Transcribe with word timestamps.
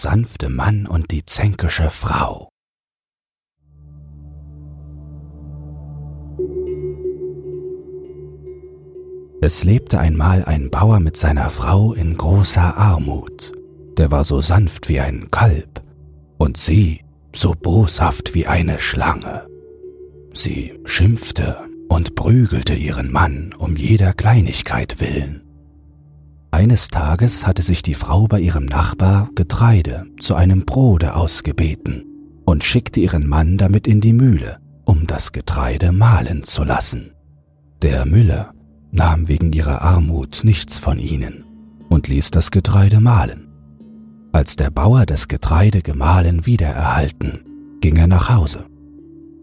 sanfte 0.00 0.48
Mann 0.48 0.86
und 0.86 1.10
die 1.10 1.24
zänkische 1.24 1.90
Frau. 1.90 2.48
Es 9.40 9.64
lebte 9.64 9.98
einmal 9.98 10.44
ein 10.44 10.70
Bauer 10.70 11.00
mit 11.00 11.16
seiner 11.16 11.50
Frau 11.50 11.94
in 11.94 12.16
großer 12.16 12.76
Armut. 12.76 13.52
Der 13.96 14.10
war 14.10 14.24
so 14.24 14.40
sanft 14.40 14.88
wie 14.88 15.00
ein 15.00 15.30
Kalb 15.30 15.82
und 16.38 16.56
sie 16.56 17.04
so 17.34 17.52
boshaft 17.52 18.34
wie 18.34 18.46
eine 18.46 18.78
Schlange. 18.78 19.46
Sie 20.34 20.78
schimpfte 20.84 21.56
und 21.88 22.14
prügelte 22.14 22.74
ihren 22.74 23.10
Mann 23.10 23.52
um 23.56 23.76
jeder 23.76 24.12
Kleinigkeit 24.12 25.00
willen. 25.00 25.47
Eines 26.58 26.88
Tages 26.88 27.46
hatte 27.46 27.62
sich 27.62 27.82
die 27.82 27.94
Frau 27.94 28.26
bei 28.26 28.40
ihrem 28.40 28.64
Nachbar 28.64 29.30
Getreide 29.36 30.06
zu 30.18 30.34
einem 30.34 30.64
Brode 30.64 31.14
ausgebeten 31.14 32.04
und 32.46 32.64
schickte 32.64 32.98
ihren 32.98 33.28
Mann 33.28 33.58
damit 33.58 33.86
in 33.86 34.00
die 34.00 34.12
Mühle, 34.12 34.58
um 34.84 35.06
das 35.06 35.30
Getreide 35.30 35.92
mahlen 35.92 36.42
zu 36.42 36.64
lassen. 36.64 37.12
Der 37.80 38.04
Müller 38.06 38.54
nahm 38.90 39.28
wegen 39.28 39.52
ihrer 39.52 39.82
Armut 39.82 40.40
nichts 40.42 40.80
von 40.80 40.98
ihnen 40.98 41.44
und 41.90 42.08
ließ 42.08 42.32
das 42.32 42.50
Getreide 42.50 43.00
mahlen. 43.00 43.46
Als 44.32 44.56
der 44.56 44.70
Bauer 44.72 45.06
das 45.06 45.28
Getreide 45.28 45.80
gemahlen 45.80 46.44
wiedererhalten, 46.44 47.78
ging 47.80 47.94
er 47.94 48.08
nach 48.08 48.30
Hause. 48.30 48.66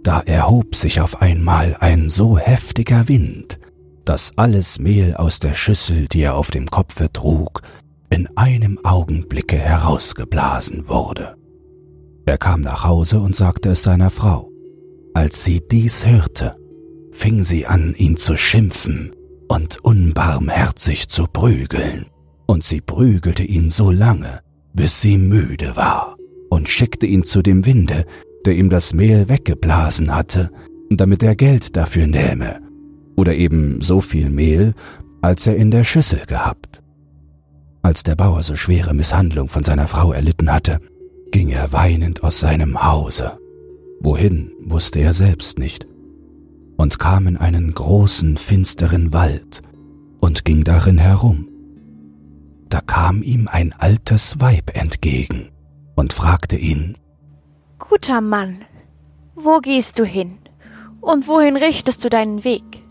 Da 0.04 0.20
erhob 0.20 0.76
sich 0.76 1.00
auf 1.00 1.22
einmal 1.22 1.78
ein 1.80 2.10
so 2.10 2.38
heftiger 2.38 3.08
Wind, 3.08 3.58
dass 4.06 4.38
alles 4.38 4.80
Mehl 4.80 5.16
aus 5.16 5.40
der 5.40 5.54
Schüssel, 5.54 6.08
die 6.08 6.22
er 6.22 6.36
auf 6.36 6.52
dem 6.52 6.68
Kopfe 6.68 7.12
trug, 7.12 7.62
in 8.10 8.28
einem 8.38 8.80
Augenblicke 8.84 9.58
herausgeblasen 9.58 10.88
wurde. 10.88 11.36
Er 12.26 12.38
kam 12.38 12.62
nach 12.62 12.84
Hause 12.84 13.20
und 13.20 13.36
sagte 13.36 13.70
es 13.70 13.84
seiner 13.84 14.10
Frau. 14.10 14.52
Als 15.14 15.44
sie 15.44 15.62
dies 15.72 16.06
hörte, 16.06 16.56
fing 17.12 17.44
sie 17.44 17.66
an, 17.66 17.94
ihn 17.96 18.18
zu 18.18 18.38
schimpfen 18.38 19.16
und 19.48 19.84
unbarmherzig 19.84 21.08
zu 21.08 21.26
prügeln, 21.26 22.08
und 22.48 22.64
sie 22.64 22.82
prügelte 22.82 23.44
ihn 23.44 23.70
so 23.70 23.92
lange, 23.92 24.42
bis 24.74 25.02
sie 25.02 25.18
müde 25.18 25.76
war, 25.76 26.16
und 26.50 26.68
schickte 26.68 27.06
ihn 27.06 27.24
zu 27.24 27.42
dem 27.42 27.66
Winde, 27.66 28.06
der 28.46 28.56
ihm 28.56 28.70
das 28.70 28.94
Mehl 28.94 29.30
weggeblasen 29.30 30.14
hatte, 30.14 30.52
damit 30.90 31.24
er 31.24 31.36
Geld 31.36 31.76
dafür 31.76 32.08
nähme, 32.08 32.60
oder 33.16 33.36
eben 33.36 33.82
so 33.82 34.02
viel 34.02 34.30
Mehl, 34.30 34.74
als 35.22 35.48
er 35.48 35.56
in 35.56 35.72
der 35.72 35.84
Schüssel 35.84 36.26
gehabt. 36.26 36.82
Als 37.82 38.04
der 38.04 38.16
Bauer 38.16 38.44
so 38.44 38.56
schwere 38.56 38.94
Misshandlung 38.94 39.48
von 39.48 39.64
seiner 39.64 39.88
Frau 39.88 40.12
erlitten 40.12 40.52
hatte, 40.52 40.80
ging 41.32 41.50
er 41.50 41.72
weinend 41.72 42.24
aus 42.24 42.40
seinem 42.40 42.84
Hause. 42.84 43.38
Wohin, 44.00 44.52
wusste 44.64 45.00
er 45.00 45.14
selbst 45.14 45.60
nicht, 45.60 45.88
und 46.78 47.00
kam 47.00 47.28
in 47.28 47.38
einen 47.38 47.74
großen, 47.74 48.38
finsteren 48.38 49.14
Wald 49.14 49.62
und 50.20 50.46
ging 50.46 50.64
darin 50.64 50.98
herum. 50.98 51.48
Da 52.70 52.82
kam 52.82 53.22
ihm 53.22 53.48
ein 53.48 53.74
altes 53.74 54.40
Weib 54.40 54.76
entgegen 54.76 55.50
und 55.96 56.14
fragte 56.14 56.58
ihn, 56.58 56.98
Guter 57.78 58.22
Mann, 58.22 58.66
wo 59.36 59.60
gehst 59.60 60.00
du 60.00 60.06
hin 60.06 60.38
und 61.02 61.28
wohin 61.28 61.58
richtest 61.58 62.04
du 62.04 62.10
deinen 62.10 62.44
Weg? 62.44 62.85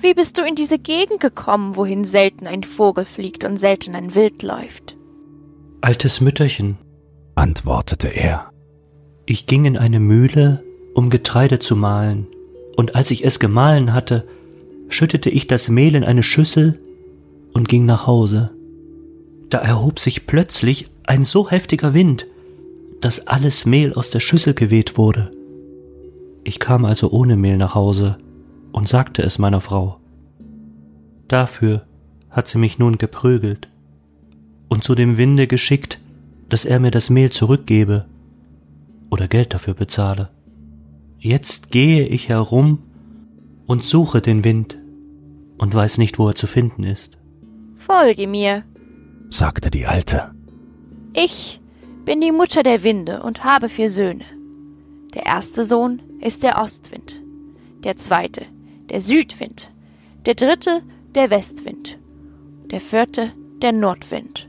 Wie 0.00 0.14
bist 0.14 0.38
du 0.38 0.42
in 0.42 0.54
diese 0.54 0.78
Gegend 0.78 1.20
gekommen, 1.20 1.74
wohin 1.74 2.04
selten 2.04 2.46
ein 2.46 2.62
Vogel 2.62 3.04
fliegt 3.04 3.44
und 3.44 3.56
selten 3.56 3.94
ein 3.94 4.14
Wild 4.14 4.42
läuft? 4.42 4.96
Altes 5.80 6.20
Mütterchen, 6.20 6.78
antwortete 7.34 8.08
er, 8.08 8.50
ich 9.26 9.46
ging 9.46 9.64
in 9.64 9.76
eine 9.76 10.00
Mühle, 10.00 10.64
um 10.94 11.10
Getreide 11.10 11.58
zu 11.58 11.76
mahlen, 11.76 12.26
und 12.76 12.94
als 12.94 13.10
ich 13.10 13.24
es 13.24 13.38
gemahlen 13.38 13.92
hatte, 13.92 14.26
schüttete 14.88 15.30
ich 15.30 15.46
das 15.46 15.68
Mehl 15.68 15.94
in 15.94 16.04
eine 16.04 16.22
Schüssel 16.22 16.80
und 17.52 17.68
ging 17.68 17.84
nach 17.84 18.06
Hause. 18.06 18.50
Da 19.50 19.58
erhob 19.58 19.98
sich 19.98 20.26
plötzlich 20.26 20.90
ein 21.06 21.24
so 21.24 21.50
heftiger 21.50 21.92
Wind, 21.94 22.26
dass 23.00 23.26
alles 23.26 23.66
Mehl 23.66 23.94
aus 23.94 24.10
der 24.10 24.20
Schüssel 24.20 24.54
geweht 24.54 24.96
wurde. 24.96 25.32
Ich 26.44 26.58
kam 26.58 26.84
also 26.84 27.10
ohne 27.10 27.36
Mehl 27.36 27.56
nach 27.56 27.74
Hause 27.74 28.18
und 28.72 28.88
sagte 28.88 29.22
es 29.22 29.38
meiner 29.38 29.60
Frau. 29.60 29.97
Dafür 31.28 31.86
hat 32.30 32.48
sie 32.48 32.58
mich 32.58 32.78
nun 32.78 32.98
geprügelt 32.98 33.68
und 34.68 34.84
zu 34.84 34.94
dem 34.94 35.16
Winde 35.16 35.46
geschickt, 35.46 36.00
dass 36.48 36.64
er 36.64 36.80
mir 36.80 36.90
das 36.90 37.10
Mehl 37.10 37.30
zurückgebe 37.30 38.06
oder 39.10 39.28
Geld 39.28 39.54
dafür 39.54 39.74
bezahle. 39.74 40.30
Jetzt 41.18 41.70
gehe 41.70 42.06
ich 42.06 42.28
herum 42.28 42.78
und 43.66 43.84
suche 43.84 44.20
den 44.20 44.44
Wind 44.44 44.78
und 45.58 45.74
weiß 45.74 45.98
nicht, 45.98 46.18
wo 46.18 46.28
er 46.28 46.34
zu 46.34 46.46
finden 46.46 46.84
ist. 46.84 47.18
Folge 47.76 48.26
mir, 48.26 48.64
sagte 49.30 49.70
die 49.70 49.86
Alte. 49.86 50.30
Ich 51.14 51.60
bin 52.04 52.20
die 52.20 52.32
Mutter 52.32 52.62
der 52.62 52.82
Winde 52.82 53.22
und 53.22 53.44
habe 53.44 53.68
vier 53.68 53.90
Söhne. 53.90 54.24
Der 55.14 55.26
erste 55.26 55.64
Sohn 55.64 56.00
ist 56.20 56.42
der 56.42 56.58
Ostwind, 56.58 57.20
der 57.84 57.96
zweite 57.96 58.46
der 58.88 59.00
Südwind, 59.00 59.70
der 60.26 60.34
dritte 60.34 60.82
der 61.14 61.30
Westwind, 61.30 61.98
der 62.70 62.80
vierte 62.80 63.32
der 63.62 63.72
Nordwind. 63.72 64.48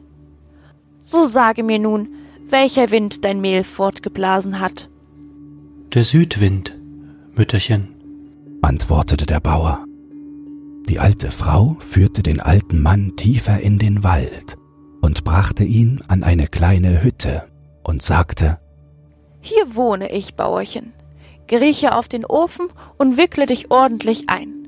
So 1.00 1.25
sage 1.25 1.64
mir 1.64 1.80
nun, 1.80 2.09
welcher 2.50 2.92
Wind 2.92 3.24
dein 3.25 3.42
Mehl 3.42 3.64
fortgeblasen 3.64 4.59
hat. 4.59 4.90
Der 5.94 6.03
Südwind, 6.03 6.78
Mütterchen, 7.34 7.96
antwortete 8.62 9.25
der 9.25 9.40
Bauer. 9.40 9.86
Die 10.88 11.00
alte 11.00 11.31
Frau 11.31 11.78
führte 11.80 12.24
den 12.24 12.40
alten 12.40 12.81
Mann 12.81 13.16
tiefer 13.16 13.59
in 13.59 13.78
den 13.78 14.03
Wald 14.03 14.58
und 15.02 15.24
brachte 15.24 15.64
ihn 15.64 16.02
an 16.08 16.24
eine 16.24 16.47
kleine 16.47 17.03
Hütte 17.03 17.47
und 17.84 18.02
sagte 18.02 18.59
Hier 19.40 19.76
wohne 19.76 20.12
ich, 20.12 20.36
Bauerchen. 20.36 20.94
Grieche 21.47 21.96
auf 21.96 22.08
den 22.08 22.26
Ofen 22.26 22.68
und 22.97 23.18
wickle 23.18 23.46
dich 23.46 23.72
ordentlich 23.72 24.30
ein. 24.30 24.59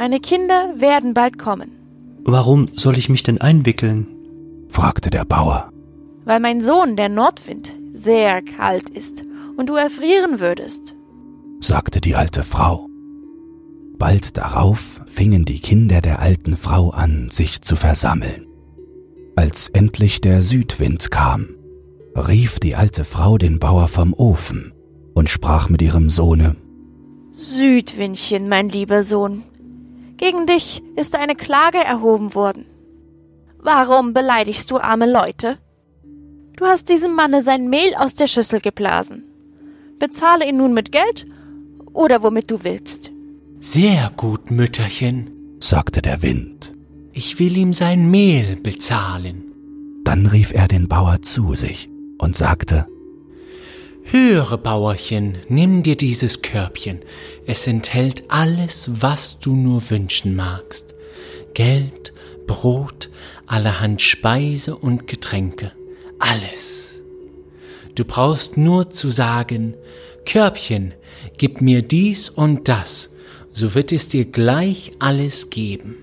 Meine 0.00 0.18
Kinder 0.18 0.72
werden 0.76 1.12
bald 1.12 1.38
kommen. 1.38 1.72
Warum 2.24 2.68
soll 2.74 2.96
ich 2.96 3.10
mich 3.10 3.22
denn 3.22 3.38
einwickeln? 3.38 4.06
fragte 4.70 5.10
der 5.10 5.26
Bauer. 5.26 5.70
Weil 6.24 6.40
mein 6.40 6.62
Sohn, 6.62 6.96
der 6.96 7.10
Nordwind, 7.10 7.76
sehr 7.92 8.40
kalt 8.40 8.88
ist 8.88 9.24
und 9.58 9.68
du 9.68 9.74
erfrieren 9.74 10.40
würdest, 10.40 10.94
sagte 11.60 12.00
die 12.00 12.14
alte 12.14 12.44
Frau. 12.44 12.88
Bald 13.98 14.38
darauf 14.38 15.02
fingen 15.04 15.44
die 15.44 15.60
Kinder 15.60 16.00
der 16.00 16.20
alten 16.20 16.56
Frau 16.56 16.88
an, 16.88 17.28
sich 17.30 17.60
zu 17.60 17.76
versammeln. 17.76 18.46
Als 19.36 19.68
endlich 19.68 20.22
der 20.22 20.40
Südwind 20.40 21.10
kam, 21.10 21.50
rief 22.16 22.58
die 22.58 22.74
alte 22.74 23.04
Frau 23.04 23.36
den 23.36 23.58
Bauer 23.58 23.86
vom 23.86 24.14
Ofen 24.14 24.72
und 25.12 25.28
sprach 25.28 25.68
mit 25.68 25.82
ihrem 25.82 26.08
Sohne 26.08 26.56
Südwindchen, 27.32 28.48
mein 28.48 28.70
lieber 28.70 29.02
Sohn, 29.02 29.42
gegen 30.20 30.44
dich 30.46 30.82
ist 30.96 31.16
eine 31.16 31.34
Klage 31.34 31.78
erhoben 31.78 32.34
worden. 32.34 32.66
Warum 33.58 34.12
beleidigst 34.12 34.70
du 34.70 34.76
arme 34.76 35.10
Leute? 35.10 35.56
Du 36.56 36.66
hast 36.66 36.90
diesem 36.90 37.14
Manne 37.14 37.42
sein 37.42 37.70
Mehl 37.70 37.94
aus 37.96 38.14
der 38.14 38.26
Schüssel 38.26 38.60
geblasen. 38.60 39.24
Bezahle 39.98 40.46
ihn 40.46 40.58
nun 40.58 40.74
mit 40.74 40.92
Geld 40.92 41.26
oder 41.94 42.22
womit 42.22 42.50
du 42.50 42.62
willst. 42.64 43.10
Sehr 43.60 44.10
gut, 44.14 44.50
Mütterchen, 44.50 45.56
sagte 45.58 46.02
der 46.02 46.20
Wind. 46.20 46.74
Ich 47.12 47.38
will 47.38 47.56
ihm 47.56 47.72
sein 47.72 48.10
Mehl 48.10 48.56
bezahlen. 48.56 49.44
Dann 50.04 50.26
rief 50.26 50.52
er 50.52 50.68
den 50.68 50.86
Bauer 50.86 51.22
zu 51.22 51.54
sich 51.54 51.88
und 52.18 52.36
sagte 52.36 52.86
Höre, 54.04 54.58
Bauerchen, 54.58 55.38
nimm 55.48 55.82
dir 55.82 55.96
dieses 55.96 56.42
Körbchen. 56.42 57.00
Es 57.46 57.66
enthält 57.66 58.24
alles, 58.28 58.90
was 59.00 59.38
du 59.38 59.54
nur 59.54 59.88
wünschen 59.90 60.34
magst. 60.34 60.94
Geld, 61.54 62.12
Brot, 62.46 63.10
allerhand 63.46 64.02
Speise 64.02 64.76
und 64.76 65.06
Getränke. 65.06 65.72
Alles. 66.18 67.00
Du 67.94 68.04
brauchst 68.04 68.56
nur 68.56 68.90
zu 68.90 69.10
sagen, 69.10 69.74
Körbchen, 70.24 70.94
gib 71.38 71.60
mir 71.60 71.82
dies 71.82 72.28
und 72.28 72.68
das, 72.68 73.10
so 73.52 73.74
wird 73.74 73.92
es 73.92 74.08
dir 74.08 74.24
gleich 74.24 74.90
alles 74.98 75.50
geben. 75.50 75.96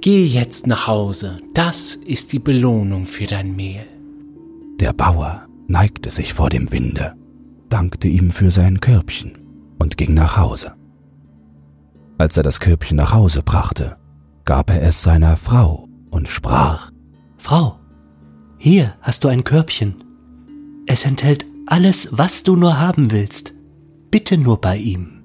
Geh 0.00 0.24
jetzt 0.26 0.66
nach 0.66 0.86
Hause, 0.86 1.38
das 1.54 1.94
ist 1.94 2.32
die 2.32 2.38
Belohnung 2.38 3.04
für 3.04 3.26
dein 3.26 3.56
Mehl. 3.56 3.86
Der 4.78 4.92
Bauer 4.92 5.49
neigte 5.70 6.10
sich 6.10 6.34
vor 6.34 6.50
dem 6.50 6.72
Winde, 6.72 7.14
dankte 7.68 8.08
ihm 8.08 8.32
für 8.32 8.50
sein 8.50 8.80
Körbchen 8.80 9.38
und 9.78 9.96
ging 9.96 10.12
nach 10.14 10.36
Hause. 10.36 10.74
Als 12.18 12.36
er 12.36 12.42
das 12.42 12.60
Körbchen 12.60 12.96
nach 12.96 13.14
Hause 13.14 13.42
brachte, 13.42 13.96
gab 14.44 14.70
er 14.70 14.82
es 14.82 15.02
seiner 15.02 15.36
Frau 15.36 15.88
und 16.10 16.28
sprach 16.28 16.90
Frau, 17.38 17.78
Hier 18.58 18.94
hast 19.00 19.24
du 19.24 19.28
ein 19.28 19.44
Körbchen. 19.44 20.04
Es 20.86 21.04
enthält 21.04 21.46
alles, 21.66 22.08
was 22.10 22.42
du 22.42 22.56
nur 22.56 22.78
haben 22.78 23.12
willst. 23.12 23.54
Bitte 24.10 24.36
nur 24.36 24.60
bei 24.60 24.76
ihm. 24.76 25.22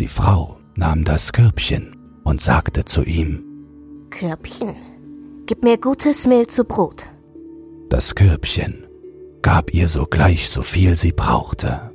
Die 0.00 0.08
Frau 0.08 0.58
nahm 0.74 1.04
das 1.04 1.32
Körbchen 1.32 1.94
und 2.24 2.40
sagte 2.40 2.86
zu 2.86 3.02
ihm, 3.04 3.44
Körbchen, 4.08 4.74
gib 5.44 5.62
mir 5.62 5.76
gutes 5.76 6.26
Mehl 6.26 6.46
zu 6.46 6.64
Brot. 6.64 7.06
Das 7.90 8.14
Körbchen 8.14 8.83
gab 9.44 9.74
ihr 9.74 9.88
sogleich 9.88 10.48
so 10.48 10.62
viel 10.62 10.96
sie 10.96 11.12
brauchte. 11.12 11.90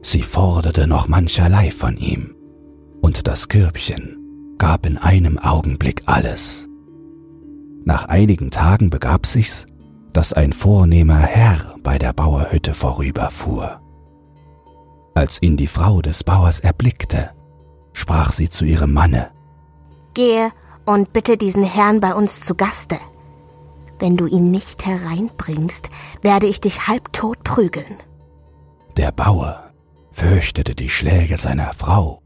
Sie 0.00 0.22
forderte 0.22 0.86
noch 0.86 1.06
mancherlei 1.06 1.70
von 1.70 1.98
ihm, 1.98 2.34
und 3.02 3.28
das 3.28 3.48
Körbchen 3.48 4.54
gab 4.56 4.86
in 4.86 4.96
einem 4.96 5.38
Augenblick 5.38 6.04
alles. 6.06 6.66
Nach 7.84 8.06
einigen 8.06 8.50
Tagen 8.50 8.88
begab 8.88 9.26
sich's, 9.26 9.66
dass 10.14 10.32
ein 10.32 10.54
vornehmer 10.54 11.18
Herr 11.18 11.76
bei 11.82 11.98
der 11.98 12.14
Bauerhütte 12.14 12.72
vorüberfuhr. 12.72 13.78
Als 15.14 15.42
ihn 15.42 15.58
die 15.58 15.66
Frau 15.66 16.00
des 16.00 16.24
Bauers 16.24 16.60
erblickte, 16.60 17.32
sprach 17.92 18.32
sie 18.32 18.48
zu 18.48 18.64
ihrem 18.64 18.94
Manne, 18.94 19.28
Gehe 20.14 20.52
und 20.86 21.12
bitte 21.12 21.36
diesen 21.36 21.64
Herrn 21.64 22.00
bei 22.00 22.14
uns 22.14 22.40
zu 22.40 22.54
Gaste. 22.54 22.96
Wenn 23.98 24.16
du 24.16 24.26
ihn 24.26 24.50
nicht 24.50 24.84
hereinbringst, 24.84 25.90
werde 26.22 26.46
ich 26.46 26.60
dich 26.60 26.86
halbtot 26.86 27.42
prügeln. 27.44 27.98
Der 28.96 29.12
Bauer 29.12 29.70
fürchtete 30.12 30.74
die 30.74 30.88
Schläge 30.88 31.36
seiner 31.36 31.72
Frau 31.74 32.22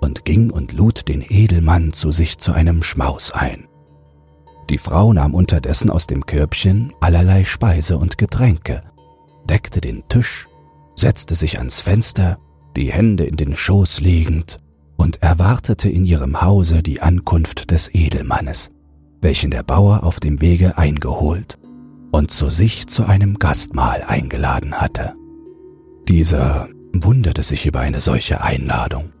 und 0.00 0.24
ging 0.24 0.50
und 0.50 0.72
lud 0.72 1.08
den 1.08 1.24
Edelmann 1.26 1.92
zu 1.92 2.12
sich 2.12 2.38
zu 2.38 2.52
einem 2.52 2.82
Schmaus 2.82 3.30
ein. 3.30 3.68
Die 4.70 4.78
Frau 4.78 5.12
nahm 5.12 5.34
unterdessen 5.34 5.90
aus 5.90 6.06
dem 6.06 6.26
Körbchen 6.26 6.92
allerlei 7.00 7.44
Speise 7.44 7.98
und 7.98 8.18
Getränke, 8.18 8.80
deckte 9.44 9.80
den 9.80 10.06
Tisch, 10.08 10.48
setzte 10.96 11.34
sich 11.34 11.58
ans 11.58 11.80
Fenster, 11.80 12.38
die 12.76 12.92
Hände 12.92 13.24
in 13.24 13.36
den 13.36 13.54
Schoß 13.54 14.00
legend, 14.00 14.58
und 14.96 15.22
erwartete 15.22 15.88
in 15.88 16.04
ihrem 16.04 16.42
Hause 16.42 16.82
die 16.82 17.00
Ankunft 17.00 17.70
des 17.70 17.92
Edelmannes, 17.94 18.70
welchen 19.22 19.50
der 19.50 19.62
Bauer 19.62 20.02
auf 20.02 20.20
dem 20.20 20.40
Wege 20.40 20.76
eingeholt 20.76 21.58
und 22.10 22.30
zu 22.30 22.50
sich 22.50 22.88
zu 22.88 23.04
einem 23.04 23.38
Gastmahl 23.38 24.02
eingeladen 24.06 24.74
hatte. 24.74 25.14
Dieser 26.08 26.68
wunderte 26.92 27.42
sich 27.42 27.64
über 27.64 27.80
eine 27.80 28.00
solche 28.00 28.42
Einladung, 28.42 29.12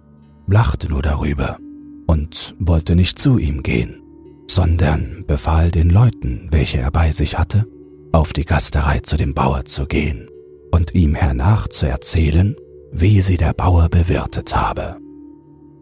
lachte 0.46 0.90
nur 0.90 1.02
darüber 1.02 1.58
und 2.06 2.54
wollte 2.58 2.96
nicht 2.96 3.18
zu 3.18 3.38
ihm 3.38 3.62
gehen, 3.62 4.02
sondern 4.48 5.24
befahl 5.26 5.70
den 5.70 5.88
Leuten, 5.88 6.48
welche 6.50 6.78
er 6.78 6.90
bei 6.90 7.12
sich 7.12 7.38
hatte, 7.38 7.66
auf 8.12 8.32
die 8.32 8.44
Gasterei 8.44 9.00
zu 9.00 9.16
dem 9.16 9.32
Bauer 9.32 9.64
zu 9.64 9.86
gehen 9.86 10.28
und 10.70 10.94
ihm 10.94 11.14
hernach 11.14 11.68
zu 11.68 11.86
erzählen, 11.86 12.56
wie 12.90 13.22
sie 13.22 13.36
der 13.36 13.54
Bauer 13.54 13.88
bewirtet 13.88 14.54
habe. 14.54 14.96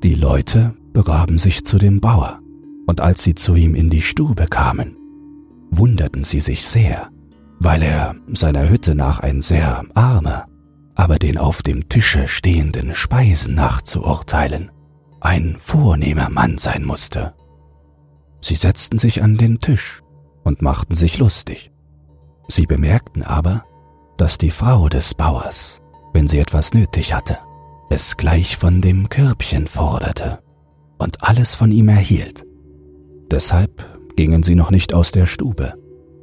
Die 0.02 0.14
Leute 0.14 0.74
begaben 0.92 1.38
sich 1.38 1.64
zu 1.64 1.78
dem 1.78 2.00
Bauer, 2.00 2.39
und 2.90 3.00
als 3.00 3.22
sie 3.22 3.36
zu 3.36 3.54
ihm 3.54 3.76
in 3.76 3.88
die 3.88 4.02
Stube 4.02 4.46
kamen, 4.48 4.96
wunderten 5.70 6.24
sie 6.24 6.40
sich 6.40 6.66
sehr, 6.66 7.08
weil 7.60 7.84
er 7.84 8.16
seiner 8.32 8.68
Hütte 8.68 8.96
nach 8.96 9.20
ein 9.20 9.42
sehr 9.42 9.84
armer, 9.94 10.48
aber 10.96 11.20
den 11.20 11.38
auf 11.38 11.62
dem 11.62 11.88
Tische 11.88 12.26
stehenden 12.26 12.96
Speisen 12.96 13.54
nach 13.54 13.80
zu 13.80 14.02
urteilen, 14.02 14.72
ein 15.20 15.54
vornehmer 15.60 16.30
Mann 16.30 16.58
sein 16.58 16.84
musste. 16.84 17.34
Sie 18.40 18.56
setzten 18.56 18.98
sich 18.98 19.22
an 19.22 19.36
den 19.36 19.60
Tisch 19.60 20.02
und 20.42 20.60
machten 20.60 20.96
sich 20.96 21.16
lustig. 21.18 21.70
Sie 22.48 22.66
bemerkten 22.66 23.22
aber, 23.22 23.66
dass 24.16 24.36
die 24.36 24.50
Frau 24.50 24.88
des 24.88 25.14
Bauers, 25.14 25.80
wenn 26.12 26.26
sie 26.26 26.40
etwas 26.40 26.74
nötig 26.74 27.14
hatte, 27.14 27.38
es 27.88 28.16
gleich 28.16 28.56
von 28.56 28.80
dem 28.80 29.08
Körbchen 29.08 29.68
forderte 29.68 30.42
und 30.98 31.22
alles 31.22 31.54
von 31.54 31.70
ihm 31.70 31.88
erhielt. 31.88 32.49
Deshalb 33.30 33.84
gingen 34.16 34.42
sie 34.42 34.54
noch 34.54 34.70
nicht 34.70 34.92
aus 34.92 35.12
der 35.12 35.26
Stube 35.26 35.74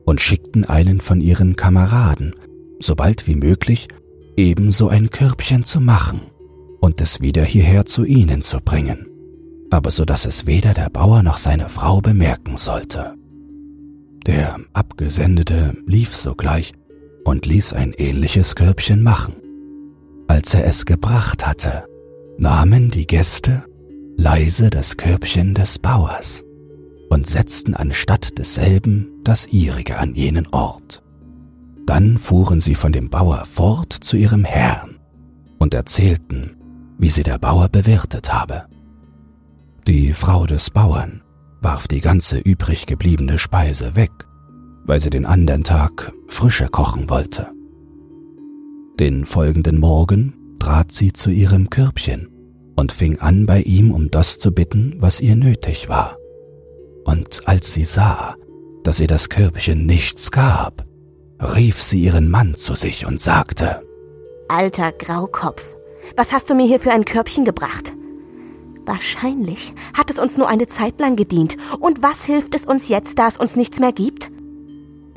und 0.06 0.22
schickten 0.22 0.66
einen 0.66 1.00
von 1.00 1.22
ihren 1.22 1.56
Kameraden, 1.56 2.36
sobald 2.80 3.28
wie 3.28 3.36
möglich, 3.36 3.88
ebenso 4.36 4.90
ein 4.90 5.10
Körbchen 5.10 5.64
zu 5.64 5.82
machen 5.82 6.22
und 6.80 7.02
es 7.02 7.22
wieder 7.22 7.44
hierher 7.44 7.86
zu 7.86 8.06
ihnen 8.06 8.42
zu 8.42 8.60
bringen, 8.60 9.08
aber 9.72 9.90
so 9.92 10.06
dass 10.06 10.26
es 10.26 10.46
weder 10.46 10.74
der 10.74 10.90
Bauer 10.90 11.24
noch 11.24 11.38
seine 11.38 11.70
Frau 11.70 12.02
bemerken 12.02 12.58
sollte. 12.58 13.16
Der 14.26 14.60
Abgesendete 14.74 15.76
lief 15.86 16.16
sogleich 16.16 16.74
und 17.24 17.46
ließ 17.46 17.74
ein 17.74 17.94
ähnliches 17.94 18.56
Körbchen 18.56 19.02
machen. 19.02 19.34
Als 20.28 20.54
er 20.54 20.66
es 20.66 20.86
gebracht 20.86 21.48
hatte, 21.48 21.86
nahmen 22.38 22.90
die 22.90 23.08
Gäste 23.08 23.64
leise 24.18 24.70
das 24.70 24.98
Körbchen 24.98 25.54
des 25.54 25.80
Bauers 25.80 26.44
und 27.10 27.28
setzten 27.28 27.74
anstatt 27.76 28.38
desselben 28.38 29.10
das 29.24 29.48
ihrige 29.48 29.98
an 29.98 30.14
jenen 30.16 30.48
Ort. 30.48 31.04
Dann 31.86 32.18
fuhren 32.18 32.60
sie 32.60 32.76
von 32.76 32.92
dem 32.92 33.10
Bauer 33.10 33.46
fort 33.46 33.94
zu 33.94 34.18
ihrem 34.18 34.44
Herrn 34.44 35.00
und 35.58 35.74
erzählten, 35.74 36.58
wie 36.98 37.10
sie 37.10 37.24
der 37.24 37.38
Bauer 37.38 37.70
bewirtet 37.70 38.34
habe. 38.34 38.66
Die 39.88 40.12
Frau 40.14 40.46
des 40.46 40.70
Bauern 40.70 41.22
warf 41.62 41.88
die 41.88 42.02
ganze 42.02 42.40
übrig 42.40 42.86
gebliebene 42.88 43.38
Speise 43.38 43.96
weg, 43.96 44.12
weil 44.86 45.00
sie 45.00 45.10
den 45.10 45.26
andern 45.26 45.64
Tag 45.64 46.12
frische 46.28 46.68
kochen 46.68 47.10
wollte. 47.10 47.48
Den 49.00 49.26
folgenden 49.26 49.80
Morgen 49.80 50.34
trat 50.60 50.92
sie 50.92 51.14
zu 51.14 51.30
ihrem 51.30 51.70
Körbchen 51.70 52.30
und 52.76 52.92
fing 52.92 53.20
an 53.20 53.46
bei 53.46 53.62
ihm 53.62 53.92
um 53.92 54.12
das 54.12 54.40
zu 54.40 54.52
bitten, 54.52 54.96
was 55.00 55.22
ihr 55.22 55.36
nötig 55.36 55.88
war. 55.88 56.17
Und 57.08 57.48
als 57.48 57.72
sie 57.72 57.86
sah, 57.86 58.36
dass 58.84 59.00
ihr 59.00 59.08
das 59.08 59.30
Körbchen 59.30 59.86
nichts 59.86 60.30
gab, 60.30 60.86
rief 61.40 61.82
sie 61.82 62.02
ihren 62.02 62.30
Mann 62.30 62.54
zu 62.54 62.76
sich 62.76 63.06
und 63.06 63.22
sagte, 63.22 63.82
Alter 64.50 64.92
Graukopf, 64.92 65.64
was 66.18 66.34
hast 66.34 66.50
du 66.50 66.54
mir 66.54 66.68
hier 66.68 66.82
für 66.82 66.92
ein 66.92 67.06
Körbchen 67.06 67.46
gebracht? 67.46 67.94
Wahrscheinlich 68.86 69.74
hat 69.94 70.12
es 70.12 70.20
uns 70.20 70.38
nur 70.38 70.50
eine 70.50 70.68
Zeit 70.68 71.00
lang 71.00 71.16
gedient. 71.16 71.58
Und 71.80 72.04
was 72.04 72.26
hilft 72.26 72.56
es 72.56 72.66
uns 72.66 72.88
jetzt, 72.90 73.20
da 73.20 73.28
es 73.28 73.38
uns 73.38 73.56
nichts 73.56 73.80
mehr 73.80 73.92
gibt? 73.94 74.30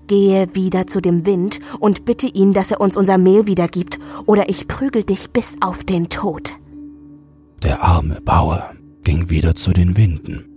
Gehe 0.07 0.55
wieder 0.55 0.87
zu 0.87 1.01
dem 1.01 1.27
Wind 1.27 1.61
und 1.79 2.05
bitte 2.05 2.27
ihn, 2.27 2.53
dass 2.53 2.71
er 2.71 2.81
uns 2.81 2.97
unser 2.97 3.19
Mehl 3.19 3.47
wiedergibt, 3.47 3.99
oder 4.27 4.49
ich 4.49 4.67
prügel 4.67 5.05
dich 5.05 5.31
bis 5.31 5.55
auf 5.61 5.85
den 5.85 6.09
Tod. 6.09 6.53
Der 7.63 7.83
arme 7.83 8.21
Bauer 8.21 8.73
ging 9.03 9.31
wieder 9.31 9.55
zu 9.55 9.73
den 9.73 9.97
Winden. 9.97 10.50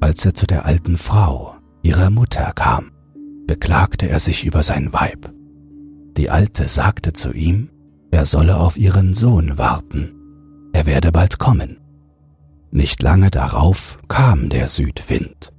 Als 0.00 0.24
er 0.24 0.34
zu 0.34 0.46
der 0.46 0.64
alten 0.64 0.96
Frau, 0.96 1.56
ihrer 1.82 2.10
Mutter, 2.10 2.52
kam, 2.54 2.92
beklagte 3.46 4.08
er 4.08 4.20
sich 4.20 4.44
über 4.44 4.62
sein 4.62 4.92
Weib. 4.92 5.32
Die 6.16 6.30
Alte 6.30 6.68
sagte 6.68 7.12
zu 7.12 7.32
ihm, 7.32 7.70
er 8.10 8.26
solle 8.26 8.56
auf 8.58 8.76
ihren 8.76 9.14
Sohn 9.14 9.58
warten, 9.58 10.14
er 10.72 10.86
werde 10.86 11.12
bald 11.12 11.38
kommen. 11.38 11.78
Nicht 12.70 13.02
lange 13.02 13.30
darauf 13.30 13.98
kam 14.08 14.48
der 14.48 14.68
Südwind 14.68 15.52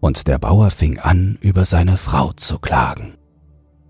und 0.00 0.26
der 0.26 0.38
Bauer 0.38 0.70
fing 0.70 0.98
an, 0.98 1.38
über 1.40 1.64
seine 1.64 1.96
Frau 1.96 2.32
zu 2.32 2.58
klagen. 2.58 3.14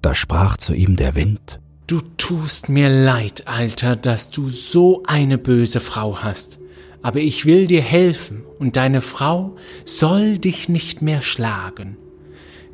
Da 0.03 0.15
sprach 0.15 0.57
zu 0.57 0.75
ihm 0.75 0.97
der 0.97 1.15
Wind, 1.15 1.61
Du 1.87 2.01
tust 2.17 2.69
mir 2.69 2.89
leid, 2.89 3.49
Alter, 3.49 3.97
dass 3.97 4.31
du 4.31 4.49
so 4.49 5.03
eine 5.07 5.37
böse 5.37 5.81
Frau 5.81 6.19
hast. 6.23 6.59
Aber 7.03 7.19
ich 7.19 7.45
will 7.45 7.67
dir 7.67 7.83
helfen, 7.83 8.43
und 8.59 8.77
deine 8.77 9.01
Frau 9.01 9.57
soll 9.85 10.39
dich 10.39 10.69
nicht 10.69 11.03
mehr 11.03 11.21
schlagen. 11.21 11.97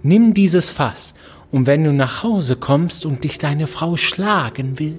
Nimm 0.02 0.34
dieses 0.34 0.70
Fass, 0.70 1.14
und 1.50 1.66
wenn 1.66 1.82
du 1.82 1.92
nach 1.92 2.22
Hause 2.22 2.56
kommst 2.56 3.06
und 3.06 3.24
dich 3.24 3.38
deine 3.38 3.66
Frau 3.66 3.96
schlagen 3.96 4.78
will, 4.78 4.98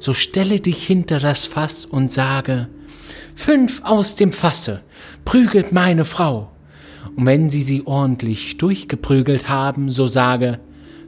so 0.00 0.14
stelle 0.14 0.58
dich 0.58 0.86
hinter 0.86 1.18
das 1.18 1.46
Fass 1.46 1.84
und 1.84 2.10
sage, 2.10 2.68
Fünf 3.34 3.82
aus 3.84 4.14
dem 4.14 4.32
Fasse, 4.32 4.82
prügelt 5.24 5.72
meine 5.72 6.04
Frau, 6.04 6.50
und 7.16 7.26
wenn 7.26 7.50
sie 7.50 7.62
sie 7.62 7.86
ordentlich 7.86 8.56
durchgeprügelt 8.58 9.48
haben, 9.48 9.90
so 9.90 10.06
sage, 10.06 10.60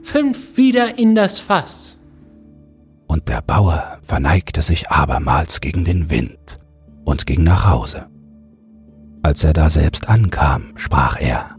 fünf 0.03 0.57
wieder 0.57 0.97
in 0.97 1.15
das 1.15 1.39
Fass. 1.39 1.97
Und 3.07 3.29
der 3.29 3.41
Bauer 3.41 3.99
verneigte 4.03 4.61
sich 4.61 4.89
abermals 4.89 5.61
gegen 5.61 5.85
den 5.85 6.09
Wind 6.09 6.59
und 7.05 7.25
ging 7.25 7.43
nach 7.43 7.69
Hause. 7.69 8.07
Als 9.23 9.43
er 9.43 9.53
da 9.53 9.69
selbst 9.69 10.09
ankam, 10.09 10.73
sprach 10.75 11.19
er, 11.19 11.55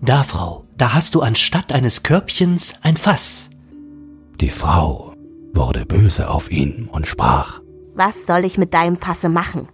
Da, 0.00 0.22
Frau, 0.22 0.64
da 0.76 0.94
hast 0.94 1.14
du 1.14 1.20
anstatt 1.20 1.72
eines 1.72 2.02
Körbchens 2.02 2.74
ein 2.82 2.96
Fass. 2.96 3.50
Die 4.40 4.50
Frau 4.50 5.14
wurde 5.52 5.86
böse 5.86 6.28
auf 6.28 6.50
ihn 6.50 6.88
und 6.90 7.06
sprach, 7.06 7.60
Was 7.94 8.26
soll 8.26 8.44
ich 8.44 8.58
mit 8.58 8.74
deinem 8.74 8.96
Fasse 8.96 9.28
machen? 9.28 9.68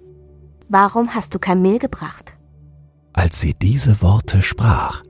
Warum 0.69 1.15
hast 1.15 1.35
du 1.35 1.39
kein 1.39 1.63
Mehl 1.63 1.79
gebracht? 1.79 2.35
Als 3.13 3.41
sie 3.41 3.55
diese 3.55 4.03
Worte 4.03 4.43
sprach, 4.43 5.03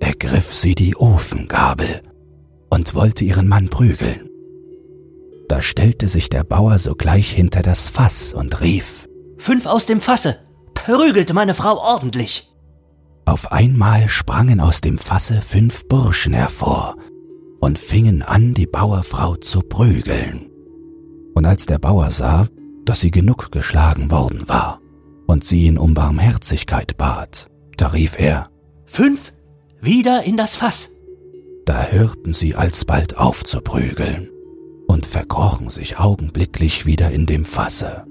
ergriff 0.00 0.52
sie 0.52 0.74
die 0.74 0.96
Ofengabel 0.96 2.02
und 2.70 2.94
wollte 2.94 3.24
ihren 3.24 3.48
Mann 3.48 3.68
prügeln. 3.68 4.28
Da 5.52 5.60
stellte 5.60 6.08
sich 6.08 6.30
der 6.30 6.44
Bauer 6.44 6.78
sogleich 6.78 7.30
hinter 7.30 7.60
das 7.60 7.90
Fass 7.90 8.32
und 8.32 8.62
rief 8.62 9.06
Fünf 9.36 9.66
aus 9.66 9.84
dem 9.84 10.00
Fasse, 10.00 10.38
prügelte 10.72 11.34
meine 11.34 11.52
Frau 11.52 11.76
ordentlich. 11.76 12.50
Auf 13.26 13.52
einmal 13.52 14.08
sprangen 14.08 14.60
aus 14.60 14.80
dem 14.80 14.96
Fasse 14.96 15.42
fünf 15.42 15.86
Burschen 15.88 16.32
hervor 16.32 16.96
und 17.60 17.78
fingen 17.78 18.22
an, 18.22 18.54
die 18.54 18.64
Bauerfrau 18.64 19.36
zu 19.36 19.60
prügeln. 19.60 20.48
Und 21.34 21.44
als 21.44 21.66
der 21.66 21.78
Bauer 21.78 22.10
sah, 22.12 22.48
dass 22.86 23.00
sie 23.00 23.10
genug 23.10 23.52
geschlagen 23.52 24.10
worden 24.10 24.48
war 24.48 24.80
und 25.26 25.44
sie 25.44 25.66
ihn 25.66 25.76
um 25.76 25.92
Barmherzigkeit 25.92 26.96
bat, 26.96 27.50
da 27.76 27.88
rief 27.88 28.18
er 28.18 28.48
Fünf, 28.86 29.34
wieder 29.82 30.22
in 30.22 30.38
das 30.38 30.56
Fass. 30.56 30.88
Da 31.66 31.88
hörten 31.88 32.32
sie 32.32 32.54
alsbald 32.54 33.18
auf 33.18 33.44
zu 33.44 33.60
prügeln 33.60 34.31
und 35.02 35.06
verkrochen 35.10 35.68
sich 35.68 35.98
augenblicklich 35.98 36.86
wieder 36.86 37.10
in 37.10 37.26
dem 37.26 37.44
Fasse. 37.44 38.04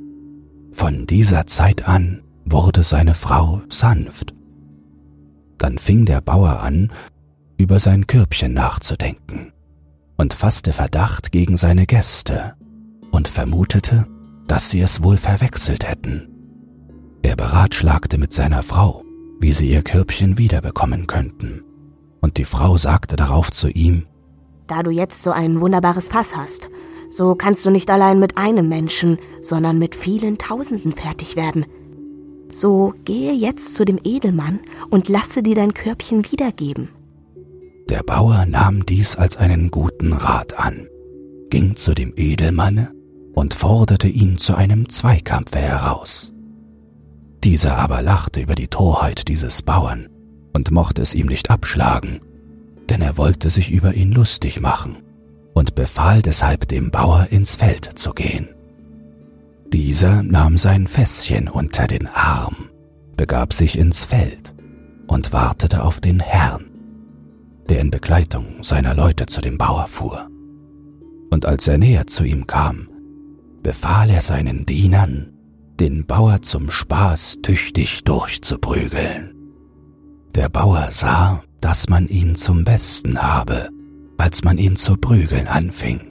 Von 0.73 1.07
dieser 1.07 1.47
Zeit 1.47 1.87
an 1.87 2.21
wurde 2.43 2.83
seine 2.83 3.15
Frau 3.15 3.61
sanft. 3.69 4.33
Dann 5.57 5.77
fing 5.77 6.05
der 6.05 6.19
Bauer 6.19 6.59
an, 6.59 6.91
über 7.57 7.79
sein 7.79 8.07
Körbchen 8.07 8.53
nachzudenken 8.53 9.53
und 10.17 10.33
fasste 10.33 10.73
Verdacht 10.73 11.31
gegen 11.31 11.55
seine 11.55 11.85
Gäste 11.85 12.55
und 13.11 13.29
vermutete, 13.29 14.05
dass 14.47 14.69
sie 14.69 14.81
es 14.81 15.01
wohl 15.01 15.15
verwechselt 15.15 15.87
hätten. 15.87 16.27
Er 17.21 17.37
beratschlagte 17.37 18.17
mit 18.17 18.33
seiner 18.33 18.63
Frau, 18.63 19.05
wie 19.39 19.53
sie 19.53 19.71
ihr 19.71 19.83
Körbchen 19.83 20.37
wiederbekommen 20.37 21.07
könnten, 21.07 21.61
und 22.19 22.37
die 22.37 22.45
Frau 22.45 22.77
sagte 22.77 23.15
darauf 23.15 23.49
zu 23.49 23.69
ihm, 23.69 24.07
Da 24.71 24.83
du 24.83 24.89
jetzt 24.89 25.23
so 25.23 25.31
ein 25.31 25.59
wunderbares 25.59 26.07
Fass 26.07 26.33
hast, 26.33 26.69
so 27.09 27.35
kannst 27.35 27.65
du 27.65 27.71
nicht 27.71 27.89
allein 27.89 28.19
mit 28.19 28.37
einem 28.37 28.69
Menschen, 28.69 29.17
sondern 29.41 29.77
mit 29.77 29.95
vielen 29.95 30.37
Tausenden 30.37 30.93
fertig 30.93 31.35
werden. 31.35 31.65
So 32.51 32.93
gehe 33.03 33.33
jetzt 33.33 33.75
zu 33.75 33.83
dem 33.83 33.99
Edelmann 34.01 34.61
und 34.89 35.09
lasse 35.09 35.43
dir 35.43 35.55
dein 35.55 35.73
Körbchen 35.73 36.23
wiedergeben. 36.31 36.87
Der 37.89 38.01
Bauer 38.01 38.45
nahm 38.45 38.85
dies 38.85 39.17
als 39.17 39.35
einen 39.35 39.71
guten 39.71 40.13
Rat 40.13 40.57
an, 40.57 40.87
ging 41.49 41.75
zu 41.75 41.93
dem 41.93 42.13
Edelmanne 42.15 42.93
und 43.33 43.53
forderte 43.53 44.07
ihn 44.07 44.37
zu 44.37 44.55
einem 44.55 44.87
Zweikampfe 44.87 45.57
heraus. 45.57 46.31
Dieser 47.43 47.77
aber 47.77 48.01
lachte 48.01 48.39
über 48.39 48.55
die 48.55 48.69
Torheit 48.69 49.27
dieses 49.27 49.63
Bauern 49.63 50.07
und 50.53 50.71
mochte 50.71 51.01
es 51.01 51.13
ihm 51.13 51.27
nicht 51.27 51.49
abschlagen, 51.49 52.21
denn 52.89 53.01
er 53.01 53.17
wollte 53.17 53.49
sich 53.49 53.71
über 53.71 53.93
ihn 53.93 54.11
lustig 54.11 54.61
machen 54.61 54.97
und 55.53 55.75
befahl 55.75 56.21
deshalb 56.21 56.67
dem 56.67 56.91
Bauer 56.91 57.27
ins 57.29 57.55
Feld 57.55 57.85
zu 57.97 58.11
gehen. 58.11 58.49
Dieser 59.71 60.23
nahm 60.23 60.57
sein 60.57 60.87
Fässchen 60.87 61.47
unter 61.47 61.87
den 61.87 62.07
Arm, 62.07 62.69
begab 63.15 63.53
sich 63.53 63.77
ins 63.77 64.03
Feld 64.03 64.53
und 65.07 65.33
wartete 65.33 65.83
auf 65.83 66.01
den 66.01 66.19
Herrn, 66.19 66.65
der 67.69 67.79
in 67.79 67.91
Begleitung 67.91 68.63
seiner 68.63 68.93
Leute 68.93 69.27
zu 69.27 69.41
dem 69.41 69.57
Bauer 69.57 69.87
fuhr. 69.87 70.27
Und 71.29 71.45
als 71.45 71.67
er 71.67 71.77
näher 71.77 72.07
zu 72.07 72.23
ihm 72.23 72.47
kam, 72.47 72.89
befahl 73.63 74.09
er 74.09 74.21
seinen 74.21 74.65
Dienern, 74.65 75.33
den 75.79 76.05
Bauer 76.05 76.41
zum 76.41 76.69
Spaß 76.69 77.39
tüchtig 77.41 78.03
durchzuprügeln. 78.03 79.33
Der 80.35 80.49
Bauer 80.49 80.87
sah, 80.91 81.43
dass 81.61 81.87
man 81.87 82.07
ihn 82.07 82.35
zum 82.35 82.63
Besten 82.63 83.21
habe, 83.21 83.69
als 84.17 84.43
man 84.43 84.57
ihn 84.57 84.75
zu 84.75 84.97
prügeln 84.97 85.47
anfing, 85.47 86.01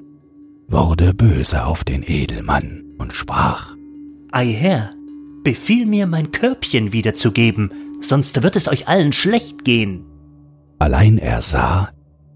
wurde 0.69 1.12
böse 1.12 1.64
auf 1.64 1.85
den 1.85 2.02
Edelmann 2.07 2.85
und 2.99 3.12
sprach 3.12 3.76
Ei 4.33 4.47
Herr, 4.47 4.92
befiehl 5.42 5.87
mir 5.87 6.07
mein 6.07 6.30
Körbchen 6.30 6.92
wiederzugeben, 6.92 7.73
sonst 8.00 8.42
wird 8.42 8.57
es 8.57 8.69
euch 8.69 8.88
allen 8.88 9.12
schlecht 9.12 9.64
gehen. 9.64 10.04
Allein 10.78 11.19
er 11.19 11.42
sah, 11.42 11.90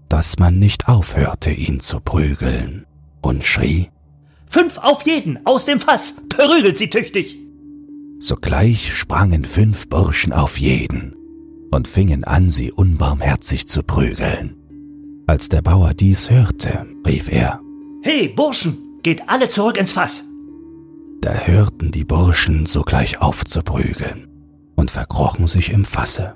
dass 0.09 0.37
man 0.37 0.59
nicht 0.59 0.87
aufhörte, 0.87 1.51
ihn 1.51 1.79
zu 1.79 1.99
prügeln, 1.99 2.85
und 3.21 3.43
schrie 3.43 3.89
Fünf 4.49 4.77
auf 4.77 5.05
jeden, 5.05 5.45
aus 5.45 5.65
dem 5.65 5.79
Fass, 5.79 6.13
prügelt 6.29 6.77
sie 6.77 6.89
tüchtig. 6.89 7.37
Sogleich 8.19 8.93
sprangen 8.93 9.43
fünf 9.43 9.89
Burschen 9.89 10.31
auf 10.31 10.57
jeden 10.57 11.14
und 11.71 11.87
fingen 11.87 12.23
an, 12.23 12.49
sie 12.49 12.71
unbarmherzig 12.71 13.67
zu 13.67 13.83
prügeln. 13.83 14.55
Als 15.27 15.49
der 15.49 15.61
Bauer 15.61 15.93
dies 15.93 16.29
hörte, 16.29 16.85
rief 17.05 17.31
er 17.31 17.59
He, 18.03 18.27
Burschen, 18.27 18.99
geht 19.01 19.27
alle 19.27 19.49
zurück 19.49 19.77
ins 19.77 19.93
Fass. 19.93 20.23
Da 21.21 21.33
hörten 21.33 21.91
die 21.91 22.03
Burschen 22.03 22.67
sogleich 22.67 23.19
auf 23.19 23.43
zu 23.45 23.63
prügeln 23.63 24.27
und 24.75 24.91
verkrochen 24.91 25.47
sich 25.47 25.71
im 25.71 25.85
Fasse. 25.85 26.35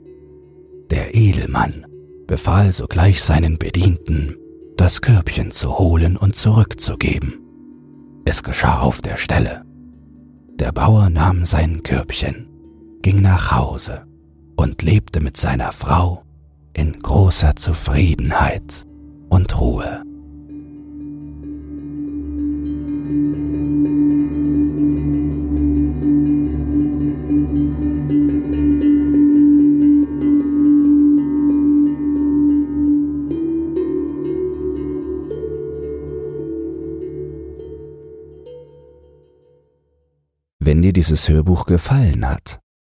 Der 0.90 1.14
Edelmann 1.14 1.86
befahl 2.26 2.72
sogleich 2.74 3.22
seinen 3.22 3.60
Bedienten, 3.60 4.36
das 4.78 5.02
Körbchen 5.02 5.52
zu 5.52 5.78
holen 5.78 6.18
und 6.18 6.36
zurückzugeben. 6.36 7.36
Es 8.26 8.42
geschah 8.42 8.80
auf 8.80 9.02
der 9.02 9.18
Stelle. 9.18 9.64
Der 10.56 10.72
Bauer 10.72 11.10
nahm 11.10 11.46
sein 11.46 11.84
Körbchen, 11.84 12.48
ging 13.02 13.22
nach 13.22 13.52
Hause 13.52 14.09
und 14.60 14.82
lebte 14.82 15.22
mit 15.22 15.38
seiner 15.38 15.72
Frau 15.72 16.26
in 16.74 17.00
großer 17.00 17.56
Zufriedenheit 17.56 18.86
und 19.30 19.58
Ruhe. 19.58 20.04
Wenn 40.60 40.82
dir 40.82 40.92
dieses 40.92 41.30
Hörbuch 41.30 41.66
gefallen 41.66 42.28
hat, 42.28 42.60